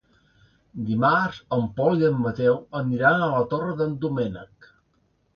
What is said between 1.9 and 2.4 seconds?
i en